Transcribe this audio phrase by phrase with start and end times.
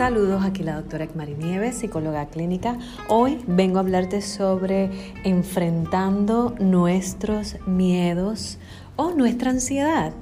[0.00, 2.78] Saludos, aquí la doctora Ekmari Nieves, psicóloga clínica.
[3.08, 4.88] Hoy vengo a hablarte sobre
[5.24, 8.56] enfrentando nuestros miedos
[8.96, 10.14] o nuestra ansiedad.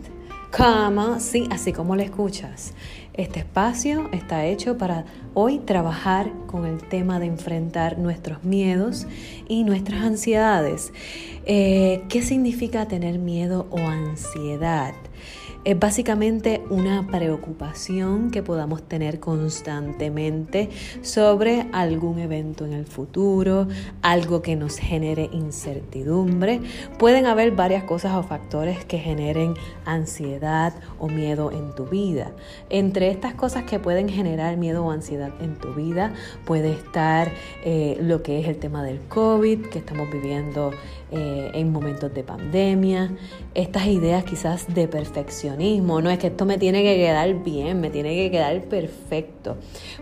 [0.50, 2.74] Cama, sí, así como lo escuchas.
[3.14, 9.06] Este espacio está hecho para hoy trabajar con el tema de enfrentar nuestros miedos
[9.46, 10.92] y nuestras ansiedades.
[11.46, 14.94] Eh, ¿Qué significa tener miedo o ansiedad?
[15.68, 20.70] Es básicamente una preocupación que podamos tener constantemente
[21.02, 23.68] sobre algún evento en el futuro,
[24.00, 26.62] algo que nos genere incertidumbre.
[26.98, 32.32] Pueden haber varias cosas o factores que generen ansiedad o miedo en tu vida.
[32.70, 36.14] Entre estas cosas que pueden generar miedo o ansiedad en tu vida
[36.46, 37.30] puede estar
[37.62, 40.70] eh, lo que es el tema del COVID que estamos viviendo
[41.10, 43.10] eh, en momentos de pandemia,
[43.54, 44.88] estas ideas quizás de
[45.58, 49.56] no es que esto me tiene que quedar bien, me tiene que quedar perfecto.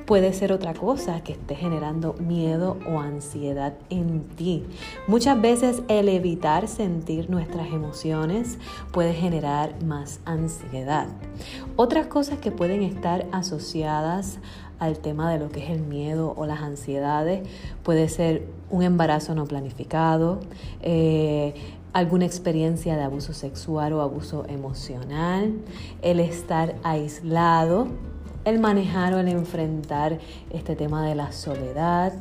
[0.05, 4.65] Puede ser otra cosa que esté generando miedo o ansiedad en ti.
[5.07, 8.59] Muchas veces el evitar sentir nuestras emociones
[8.93, 11.09] puede generar más ansiedad.
[11.77, 14.39] Otras cosas que pueden estar asociadas
[14.79, 17.49] al tema de lo que es el miedo o las ansiedades.
[17.83, 20.41] Puede ser un embarazo no planificado,
[20.83, 21.55] eh,
[21.97, 25.55] alguna experiencia de abuso sexual o abuso emocional,
[26.03, 27.89] el estar aislado,
[28.45, 30.19] el manejar o el enfrentar
[30.51, 32.13] este tema de la soledad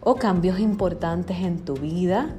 [0.00, 2.34] o cambios importantes en tu vida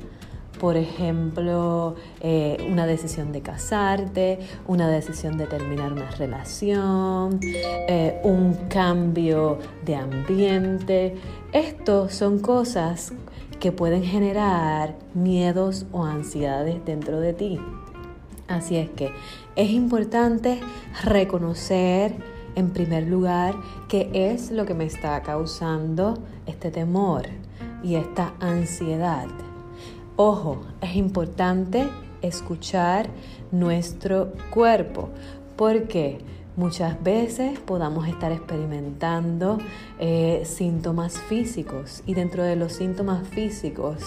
[0.59, 8.55] por ejemplo, eh, una decisión de casarte, una decisión de terminar una relación, eh, un
[8.67, 11.15] cambio de ambiente.
[11.53, 13.13] Estos son cosas
[13.59, 17.59] que pueden generar miedos o ansiedades dentro de ti.
[18.47, 19.11] Así es que
[19.55, 20.59] es importante
[21.03, 22.16] reconocer
[22.55, 23.55] en primer lugar
[23.88, 27.28] qué es lo que me está causando este temor
[27.84, 29.28] y esta ansiedad.
[30.16, 31.88] Ojo, es importante
[32.22, 33.07] escuchar
[33.51, 35.09] nuestro cuerpo.
[35.55, 36.19] porque
[36.59, 39.59] Muchas veces podamos estar experimentando
[39.97, 44.03] eh, síntomas físicos y dentro de los síntomas físicos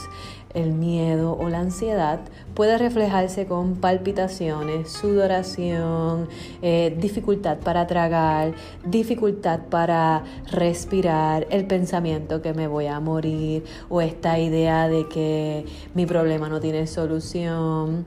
[0.53, 2.21] el miedo o la ansiedad
[2.53, 6.29] puede reflejarse con palpitaciones, sudoración,
[6.61, 8.53] eh, dificultad para tragar,
[8.84, 15.65] dificultad para respirar, el pensamiento que me voy a morir o esta idea de que
[15.95, 18.05] mi problema no tiene solución.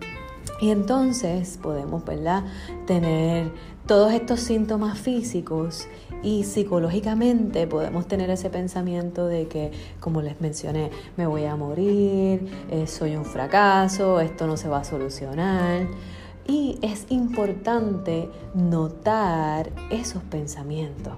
[0.62, 2.44] Y entonces podemos, ¿verdad?,
[2.86, 3.52] tener
[3.86, 5.88] todos estos síntomas físicos
[6.24, 12.48] y psicológicamente podemos tener ese pensamiento de que, como les mencioné, me voy a morir,
[12.72, 15.88] eh, soy un fracaso, esto no se va a solucionar.
[16.48, 21.14] Y es importante notar esos pensamientos.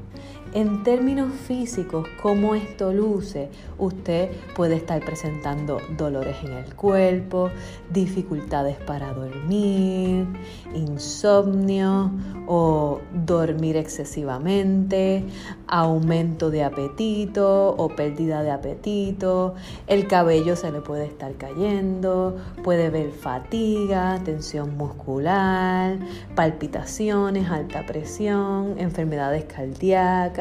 [0.54, 7.52] En términos físicos, cómo esto luce, usted puede estar presentando dolores en el cuerpo,
[7.92, 10.26] dificultades para dormir,
[10.74, 12.12] insomnio
[12.48, 15.26] o dormir excesivamente,
[15.68, 19.54] aumento de apetito o pérdida de apetito,
[19.86, 25.98] el cabello se le puede estar cayendo, puede ver fatiga, tensión muscular,
[26.36, 30.37] palpitaciones, alta presión, enfermedades cardíacas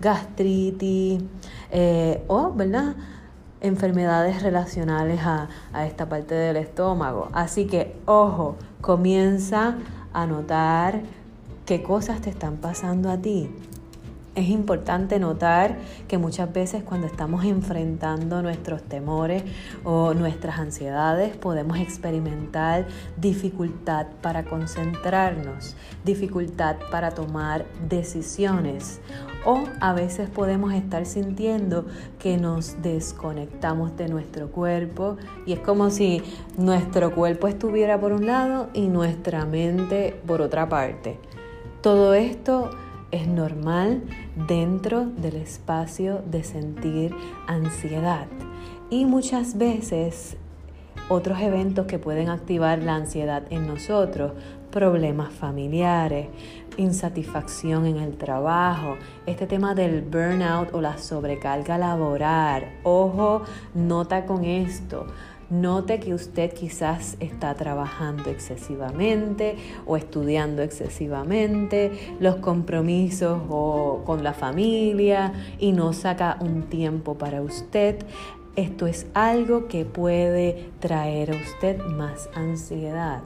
[0.00, 1.22] gastritis
[1.70, 2.94] eh, o, ¿verdad?
[3.60, 7.28] enfermedades relacionales a, a esta parte del estómago.
[7.32, 9.76] Así que, ojo, comienza
[10.12, 11.02] a notar
[11.66, 13.50] qué cosas te están pasando a ti.
[14.38, 19.42] Es importante notar que muchas veces cuando estamos enfrentando nuestros temores
[19.82, 29.00] o nuestras ansiedades podemos experimentar dificultad para concentrarnos, dificultad para tomar decisiones
[29.44, 31.86] o a veces podemos estar sintiendo
[32.20, 35.16] que nos desconectamos de nuestro cuerpo
[35.46, 36.22] y es como si
[36.56, 41.18] nuestro cuerpo estuviera por un lado y nuestra mente por otra parte.
[41.80, 42.70] Todo esto
[43.10, 44.02] es normal
[44.46, 47.14] dentro del espacio de sentir
[47.46, 48.26] ansiedad.
[48.90, 50.36] Y muchas veces
[51.08, 54.32] otros eventos que pueden activar la ansiedad en nosotros,
[54.70, 56.28] problemas familiares,
[56.76, 58.96] insatisfacción en el trabajo,
[59.26, 62.64] este tema del burnout o la sobrecarga laboral.
[62.82, 63.42] Ojo,
[63.74, 65.06] nota con esto.
[65.50, 69.56] Note que usted quizás está trabajando excesivamente
[69.86, 73.40] o estudiando excesivamente, los compromisos
[74.04, 78.04] con la familia y no saca un tiempo para usted.
[78.56, 83.22] Esto es algo que puede traer a usted más ansiedad.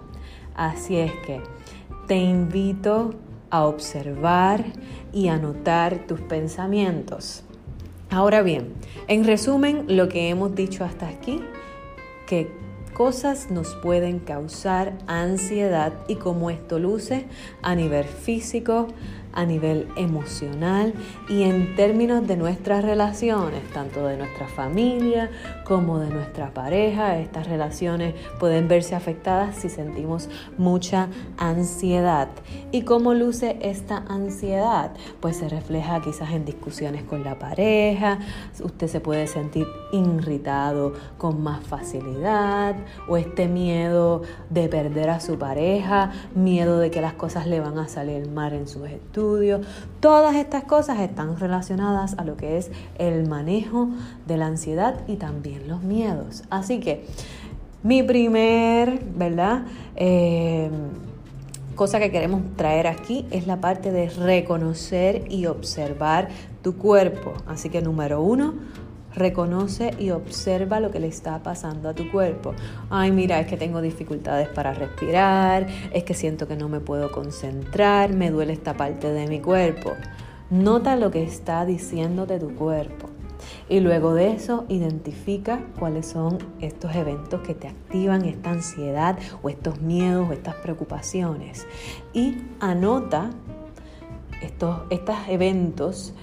[0.55, 1.41] Así es que
[2.07, 3.15] te invito
[3.51, 4.65] a observar
[5.13, 7.43] y anotar tus pensamientos.
[8.11, 8.75] Ahora bien,
[9.09, 11.41] en resumen, lo que hemos dicho hasta aquí,
[12.33, 12.49] que
[12.95, 17.27] cosas nos pueden causar ansiedad y cómo esto luce
[17.61, 18.89] a nivel físico,
[19.33, 20.95] a nivel emocional
[21.29, 25.31] y en términos de nuestras relaciones, tanto de nuestra familia
[25.65, 27.19] como de nuestra pareja.
[27.19, 31.09] Estas relaciones pueden verse afectadas si sentimos mucha
[31.39, 32.29] ansiedad.
[32.73, 34.93] ¿Y cómo luce esta ansiedad?
[35.21, 38.19] Pues se refleja quizás en discusiones con la pareja,
[38.63, 42.77] usted se puede sentir irritado con más facilidad
[43.09, 47.79] o este miedo de perder a su pareja, miedo de que las cosas le van
[47.79, 49.22] a salir mal en sus estudios
[50.01, 53.89] Todas estas cosas están relacionadas a lo que es el manejo
[54.27, 56.43] de la ansiedad y también los miedos.
[56.51, 57.07] Así que
[57.83, 59.63] mi primer, ¿verdad?
[59.97, 60.71] Eh,
[61.75, 66.29] cosa que queremos traer aquí es la parte de reconocer y observar
[66.63, 67.33] tu cuerpo.
[67.47, 68.55] Así que número uno,
[69.15, 72.55] Reconoce y observa lo que le está pasando a tu cuerpo.
[72.91, 77.13] Ay, mira, es que tengo dificultades para respirar, es que siento que no me puedo
[77.13, 79.93] concentrar, me duele esta parte de mi cuerpo.
[80.51, 83.09] Nota lo que está diciéndote tu cuerpo.
[83.69, 89.49] Y luego de eso, identifica cuáles son estos eventos que te activan esta ansiedad o
[89.49, 91.67] estos miedos o estas preocupaciones.
[92.13, 93.31] Y anota
[94.43, 96.15] estos, estos eventos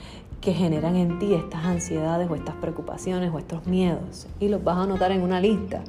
[0.41, 4.77] que generan en ti estas ansiedades o estas preocupaciones o estos miedos y los vas
[4.77, 5.83] a anotar en una lista.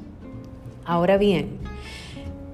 [0.85, 1.59] Ahora bien,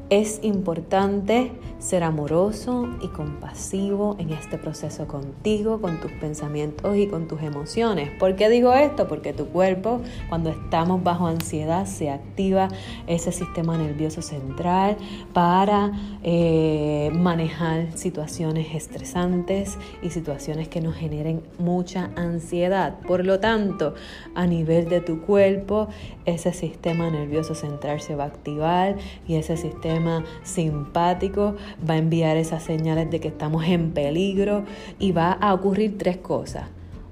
[0.08, 7.28] es importante ser amoroso y compasivo en este proceso contigo, con tus pensamientos y con
[7.28, 8.10] tus emociones.
[8.18, 9.08] ¿Por qué digo esto?
[9.08, 12.68] Porque tu cuerpo, cuando estamos bajo ansiedad, se activa
[13.06, 14.96] ese sistema nervioso central
[15.32, 15.92] para
[16.22, 22.98] eh, manejar situaciones estresantes y situaciones que nos generen mucha ansiedad.
[23.00, 23.94] Por lo tanto,
[24.34, 25.88] a nivel de tu cuerpo,
[26.24, 28.96] ese sistema nervioso central se va a activar
[29.28, 29.95] y ese sistema
[30.42, 31.56] simpático
[31.88, 34.64] va a enviar esas señales de que estamos en peligro
[34.98, 36.64] y va a ocurrir tres cosas.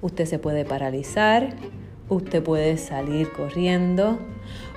[0.02, 1.56] Usted se puede paralizar,
[2.08, 4.18] usted puede salir corriendo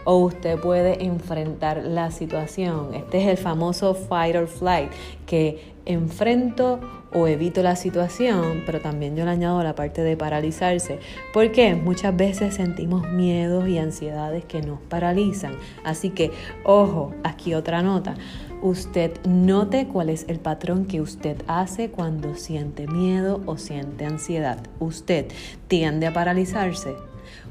[0.06, 2.94] o usted puede enfrentar la situación.
[2.94, 4.89] Este es el famoso fight or flight,
[5.25, 6.80] que enfrento
[7.13, 11.00] o evito la situación, pero también yo le añado la parte de paralizarse.
[11.34, 15.56] porque Muchas veces sentimos miedos y ansiedades que nos paralizan.
[15.84, 16.31] Así que,
[16.63, 18.16] ojo, aquí otra nota.
[18.62, 24.60] Usted note cuál es el patrón que usted hace cuando siente miedo o siente ansiedad.
[24.80, 25.28] Usted
[25.68, 26.95] tiende a paralizarse.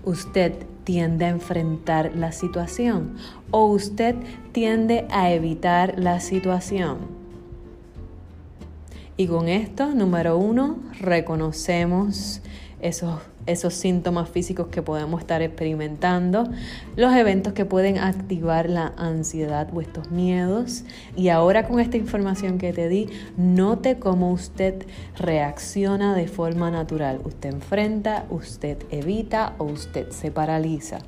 [0.05, 0.53] Usted
[0.85, 3.17] tiende a enfrentar la situación
[3.51, 4.15] o usted
[4.53, 7.16] tiende a evitar la situación.
[9.19, 12.43] Y con esto, número uno, reconocemos
[12.81, 16.45] esos, esos síntomas físicos que podemos estar experimentando,
[16.97, 20.85] los eventos que pueden activar la ansiedad o estos miedos.
[21.17, 23.09] Y ahora con esta información que te di,
[23.39, 24.87] note cómo usted
[25.17, 27.21] reacciona de forma natural.
[27.25, 30.99] Usted enfrenta, usted evita o usted se paraliza.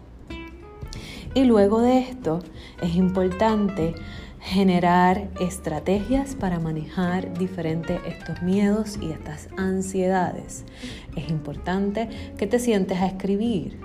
[1.34, 2.40] Y luego de esto
[2.80, 3.94] es importante
[4.40, 10.64] generar estrategias para manejar diferentes estos miedos y estas ansiedades.
[11.16, 13.78] Es importante que te sientes a escribir.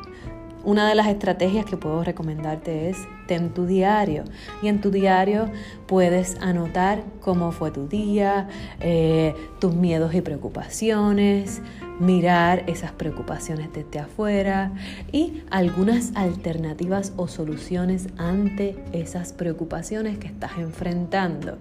[0.65, 4.23] Una de las estrategias que puedo recomendarte es ten tu diario
[4.61, 5.49] y en tu diario
[5.87, 8.47] puedes anotar cómo fue tu día,
[8.79, 11.61] eh, tus miedos y preocupaciones,
[11.99, 14.71] mirar esas preocupaciones desde afuera
[15.11, 21.57] y algunas alternativas o soluciones ante esas preocupaciones que estás enfrentando.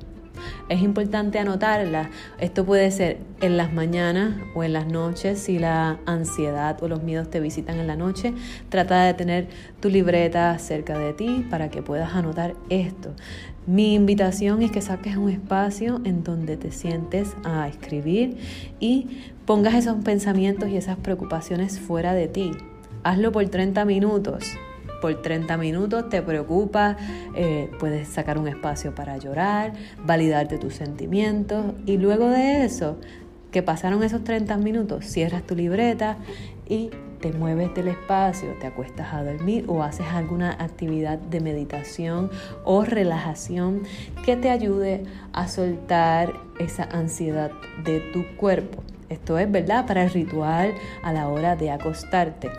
[0.69, 2.09] Es importante anotarlas.
[2.39, 7.03] Esto puede ser en las mañanas o en las noches si la ansiedad o los
[7.03, 8.35] miedos te visitan en la noche.
[8.69, 9.49] Trata de tener
[9.81, 13.15] tu libreta cerca de ti para que puedas anotar esto.
[13.67, 18.37] Mi invitación es que saques un espacio en donde te sientes a escribir
[18.81, 19.07] y
[19.47, 22.51] pongas esos pensamientos y esas preocupaciones fuera de ti.
[23.05, 24.45] Hazlo por 30 minutos.
[25.03, 26.97] Por 30 minutos te preocupa,
[27.35, 29.73] eh, puedes sacar un espacio para llorar,
[30.05, 32.99] validarte tus sentimientos y luego de eso,
[33.51, 36.19] que pasaron esos 30 minutos, cierras tu libreta
[36.69, 36.91] y
[37.21, 42.31] te mueves del espacio, te acuestas a dormir o haces alguna actividad de meditación
[42.65, 43.83] o relajación
[44.25, 47.51] que te ayude a soltar esa ansiedad
[47.85, 48.85] de tu cuerpo.
[49.09, 52.51] Esto es verdad para el ritual a la hora de acostarte.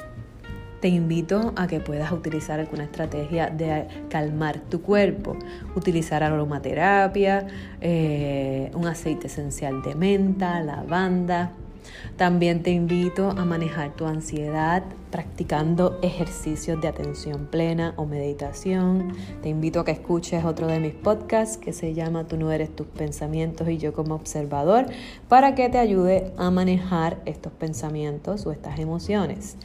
[0.83, 5.37] Te invito a que puedas utilizar alguna estrategia de calmar tu cuerpo,
[5.77, 7.47] utilizar aromaterapia,
[7.79, 11.53] eh, un aceite esencial de menta, lavanda,
[12.17, 19.13] también te invito a manejar tu ansiedad practicando ejercicios de atención plena o meditación.
[19.41, 22.75] Te invito a que escuches otro de mis podcasts que se llama Tú no eres
[22.75, 24.87] tus pensamientos y yo como observador
[25.29, 29.55] para que te ayude a manejar estos pensamientos o estas emociones.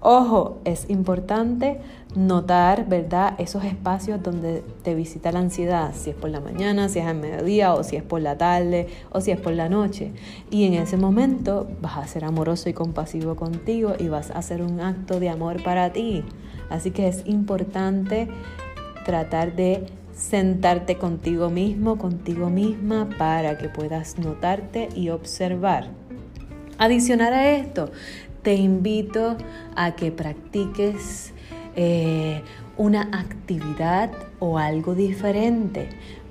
[0.00, 1.80] Ojo, es importante
[2.14, 3.34] notar, ¿verdad?
[3.38, 7.16] Esos espacios donde te visita la ansiedad, si es por la mañana, si es al
[7.16, 10.12] mediodía, o si es por la tarde, o si es por la noche.
[10.50, 14.62] Y en ese momento vas a ser amoroso y compasivo contigo y vas a hacer
[14.62, 16.22] un acto de amor para ti.
[16.70, 18.28] Así que es importante
[19.04, 25.88] tratar de sentarte contigo mismo, contigo misma, para que puedas notarte y observar.
[26.80, 27.90] Adicionar a esto,
[28.42, 29.36] te invito
[29.76, 31.32] a que practiques
[31.76, 32.42] eh,
[32.76, 35.88] una actividad o algo diferente.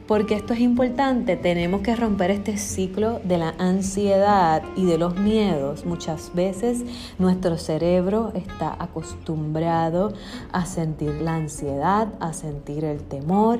[0.07, 5.17] Porque esto es importante, tenemos que romper este ciclo de la ansiedad y de los
[5.17, 5.85] miedos.
[5.85, 6.83] Muchas veces
[7.19, 10.13] nuestro cerebro está acostumbrado
[10.53, 13.59] a sentir la ansiedad, a sentir el temor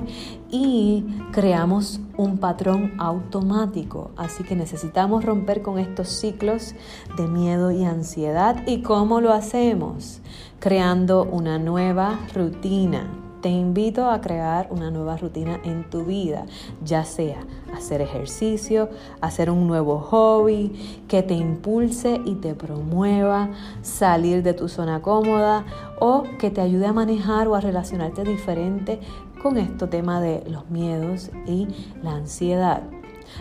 [0.50, 4.12] y creamos un patrón automático.
[4.16, 6.75] Así que necesitamos romper con estos ciclos
[7.18, 8.66] de miedo y ansiedad.
[8.66, 10.22] ¿Y cómo lo hacemos?
[10.62, 16.46] Creando una nueva rutina te invito a crear una nueva rutina en tu vida,
[16.84, 17.38] ya sea
[17.74, 18.89] hacer ejercicio,
[19.22, 20.74] hacer un nuevo hobby
[21.08, 23.51] que te impulse y te promueva,
[23.82, 25.63] salir de tu zona cómoda
[26.01, 29.00] o que te ayude a manejar o a relacionarte diferente
[29.42, 31.70] con este tema de los miedos y
[32.04, 32.82] la ansiedad.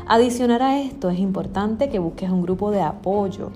[0.06, 3.50] Adicionar a esto es importante que busques un grupo de apoyo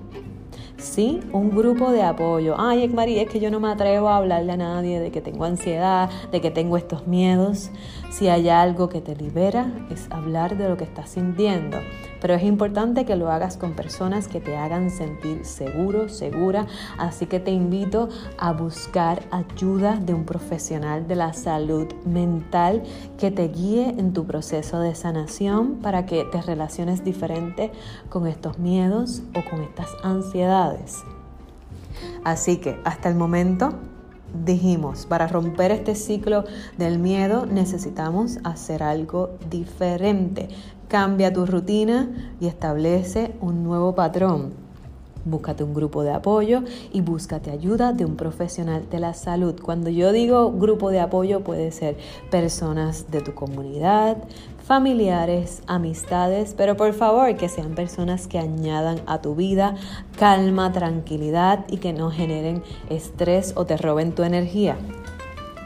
[0.81, 2.55] Sí, un grupo de apoyo.
[2.57, 5.45] Ay, María, es que yo no me atrevo a hablarle a nadie de que tengo
[5.45, 7.69] ansiedad, de que tengo estos miedos.
[8.11, 11.77] Si hay algo que te libera, es hablar de lo que estás sintiendo.
[12.19, 16.67] Pero es importante que lo hagas con personas que te hagan sentir seguro, segura.
[16.97, 22.83] Así que te invito a buscar ayuda de un profesional de la salud mental
[23.17, 27.71] que te guíe en tu proceso de sanación para que te relaciones diferente
[28.09, 31.01] con estos miedos o con estas ansiedades.
[32.25, 33.73] Así que hasta el momento
[34.45, 36.43] dijimos, para romper este ciclo
[36.77, 40.49] del miedo necesitamos hacer algo diferente.
[40.87, 44.53] Cambia tu rutina y establece un nuevo patrón.
[45.23, 49.55] Búscate un grupo de apoyo y búscate ayuda de un profesional de la salud.
[49.61, 51.95] Cuando yo digo grupo de apoyo puede ser
[52.31, 54.17] personas de tu comunidad,
[54.71, 59.75] familiares, amistades, pero por favor que sean personas que añadan a tu vida
[60.17, 64.77] calma, tranquilidad y que no generen estrés o te roben tu energía.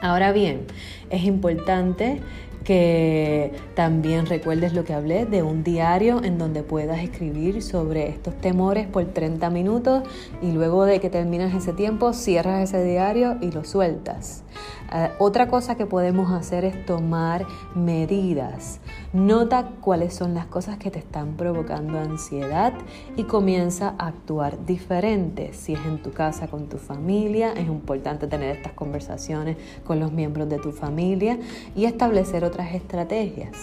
[0.02, 0.66] Ahora bien,
[1.12, 2.20] es importante
[2.64, 8.36] que también recuerdes lo que hablé de un diario en donde puedas escribir sobre estos
[8.42, 10.02] temores por 30 minutos
[10.42, 14.44] y luego de que terminas ese tiempo cierras ese diario y lo sueltas.
[14.92, 18.80] Eh, otra cosa que podemos hacer es tomar medidas.
[19.13, 22.74] Nota cuáles son las cosas que te están provocando ansiedad
[23.15, 25.54] y comienza a actuar diferente.
[25.54, 30.12] Si es en tu casa con tu familia, es importante tener estas conversaciones con los
[30.12, 31.39] miembros de tu familia
[31.75, 33.56] y establecer otras estrategias.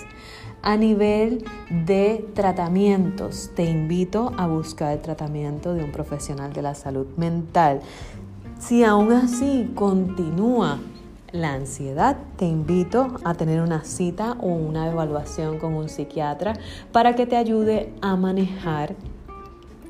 [0.64, 6.76] A nivel de tratamientos, te invito a buscar el tratamiento de un profesional de la
[6.76, 7.80] salud mental.
[8.60, 10.78] Si aún así continúa
[11.32, 16.54] la ansiedad, te invito a tener una cita o una evaluación con un psiquiatra
[16.92, 18.94] para que te ayude a manejar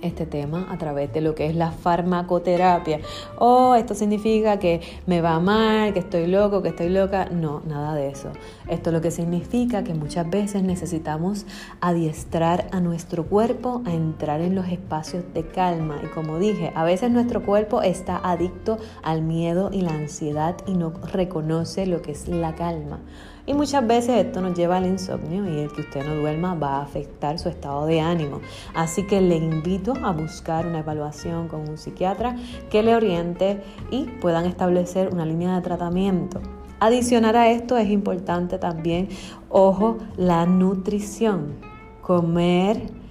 [0.03, 3.01] este tema a través de lo que es la farmacoterapia.
[3.39, 7.29] Oh, esto significa que me va mal, que estoy loco, que estoy loca.
[7.31, 8.31] No, nada de eso.
[8.69, 11.47] Esto lo que significa que muchas veces necesitamos
[11.81, 16.01] adiestrar a nuestro cuerpo a entrar en los espacios de calma.
[16.03, 20.75] Y como dije, a veces nuestro cuerpo está adicto al miedo y la ansiedad y
[20.75, 23.01] no reconoce lo que es la calma.
[23.45, 26.77] Y muchas veces esto nos lleva al insomnio y el que usted no duerma va
[26.77, 28.41] a afectar su estado de ánimo.
[28.75, 32.37] Así que le invito a buscar una evaluación con un psiquiatra
[32.71, 36.41] que le oriente y puedan establecer una línea de tratamiento.
[36.79, 39.09] Adicionar a esto es importante también,
[39.49, 41.57] ojo, la nutrición.
[42.01, 43.02] Comer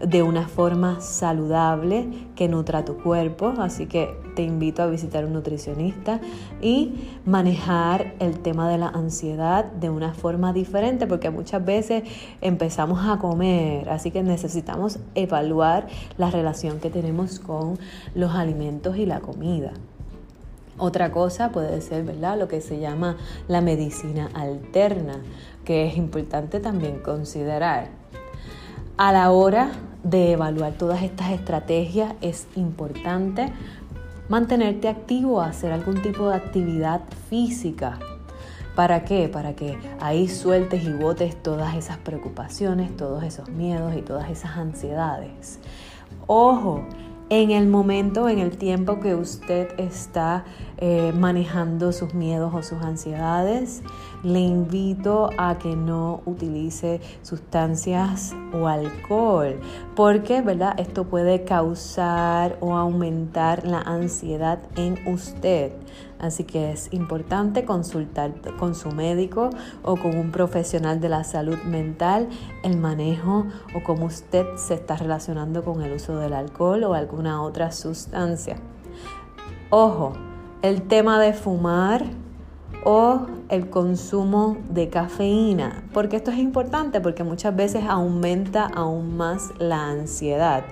[0.00, 5.34] de una forma saludable que nutra tu cuerpo, así que te invito a visitar un
[5.34, 6.20] nutricionista
[6.62, 12.04] y manejar el tema de la ansiedad de una forma diferente, porque muchas veces
[12.40, 17.78] empezamos a comer, así que necesitamos evaluar la relación que tenemos con
[18.14, 19.72] los alimentos y la comida.
[20.78, 22.38] Otra cosa puede ser, ¿verdad?
[22.38, 25.20] Lo que se llama la medicina alterna,
[25.66, 27.88] que es importante también considerar.
[28.96, 29.70] A la hora
[30.02, 33.52] de evaluar todas estas estrategias es importante
[34.28, 37.98] mantenerte activo, hacer algún tipo de actividad física.
[38.76, 39.28] ¿Para qué?
[39.28, 44.56] Para que ahí sueltes y botes todas esas preocupaciones, todos esos miedos y todas esas
[44.56, 45.58] ansiedades.
[46.28, 46.84] Ojo,
[47.30, 50.44] en el momento, en el tiempo que usted está
[50.78, 53.82] eh, manejando sus miedos o sus ansiedades,
[54.24, 59.60] le invito a que no utilice sustancias o alcohol,
[59.94, 60.74] porque ¿verdad?
[60.80, 65.72] esto puede causar o aumentar la ansiedad en usted.
[66.20, 69.50] Así que es importante consultar con su médico
[69.82, 72.28] o con un profesional de la salud mental
[72.62, 77.42] el manejo o cómo usted se está relacionando con el uso del alcohol o alguna
[77.42, 78.56] otra sustancia.
[79.70, 80.12] Ojo,
[80.62, 82.04] el tema de fumar
[82.84, 89.50] o el consumo de cafeína, porque esto es importante porque muchas veces aumenta aún más
[89.58, 90.64] la ansiedad.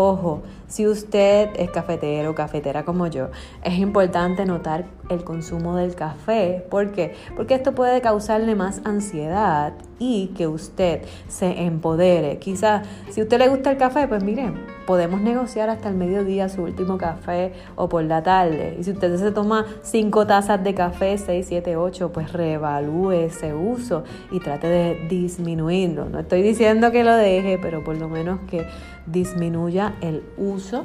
[0.00, 3.30] Ojo, si usted es cafetero o cafetera como yo,
[3.64, 6.64] es importante notar el consumo del café.
[6.70, 7.16] ¿Por qué?
[7.34, 12.38] Porque esto puede causarle más ansiedad y que usted se empodere.
[12.38, 14.54] Quizás si a usted le gusta el café, pues miren,
[14.86, 18.76] podemos negociar hasta el mediodía su último café o por la tarde.
[18.78, 23.52] Y si usted se toma cinco tazas de café, 6, 7, 8, pues reevalúe ese
[23.52, 26.08] uso y trate de disminuirlo.
[26.08, 28.64] No estoy diciendo que lo deje, pero por lo menos que
[29.10, 30.84] disminuya el uso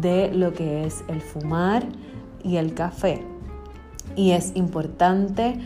[0.00, 1.84] de lo que es el fumar
[2.42, 3.24] y el café.
[4.16, 5.60] Y es importante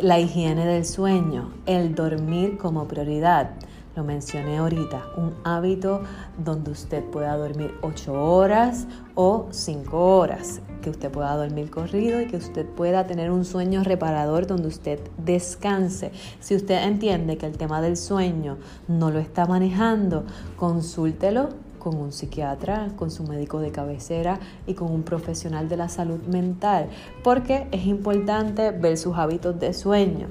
[0.00, 3.50] la higiene del sueño, el dormir como prioridad.
[3.96, 6.02] Lo mencioné ahorita, un hábito
[6.38, 12.26] donde usted pueda dormir 8 horas o 5 horas, que usted pueda dormir corrido y
[12.26, 16.12] que usted pueda tener un sueño reparador donde usted descanse.
[16.40, 18.58] Si usted entiende que el tema del sueño
[18.88, 20.24] no lo está manejando,
[20.56, 25.88] consúltelo con un psiquiatra, con su médico de cabecera y con un profesional de la
[25.88, 26.88] salud mental,
[27.24, 30.28] porque es importante ver sus hábitos de sueño.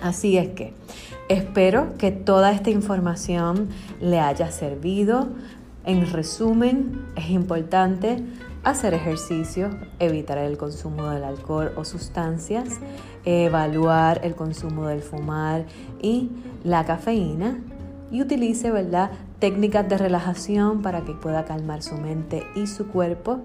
[0.00, 0.72] Así es que
[1.28, 3.68] espero que toda esta información
[4.00, 5.28] le haya servido.
[5.84, 8.22] En resumen, es importante
[8.64, 12.80] hacer ejercicio, evitar el consumo del alcohol o sustancias,
[13.24, 15.64] evaluar el consumo del fumar
[16.00, 16.30] y
[16.64, 17.58] la cafeína
[18.10, 23.40] y utilice, ¿verdad?, técnicas de relajación para que pueda calmar su mente y su cuerpo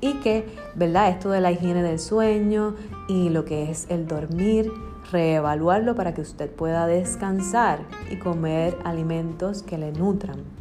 [0.00, 1.10] y que, ¿verdad?
[1.10, 2.76] Esto de la higiene del sueño
[3.08, 4.70] y lo que es el dormir,
[5.10, 7.80] reevaluarlo para que usted pueda descansar
[8.10, 10.59] y comer alimentos que le nutran.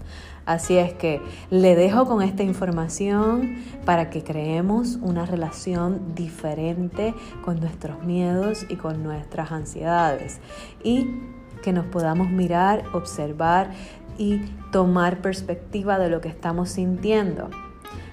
[0.50, 7.14] Así es que le dejo con esta información para que creemos una relación diferente
[7.46, 10.40] con nuestros miedos y con nuestras ansiedades
[10.84, 11.06] y
[11.62, 13.70] que nos podamos mirar, observar
[14.18, 14.40] y
[14.72, 17.52] tomar perspectiva de lo que estamos sintiendo.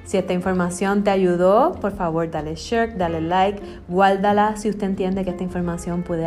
[0.06, 5.24] Si esta información te ayudó, por favor dale share, dale like, guárdala si usted entiende
[5.24, 6.24] que esta información puede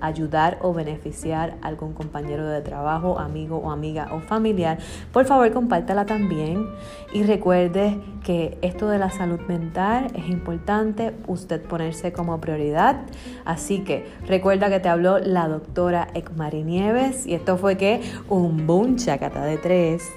[0.00, 4.78] ayudar o beneficiar a algún compañero de trabajo, amigo o amiga o familiar.
[5.12, 6.70] Por favor compártala también
[7.12, 13.02] y recuerde que esto de la salud mental es importante usted ponerse como prioridad.
[13.44, 18.66] Así que recuerda que te habló la doctora Ekmari Nieves y esto fue que un
[18.66, 20.10] boom chacata de tres.